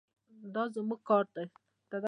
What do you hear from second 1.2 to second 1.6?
دی.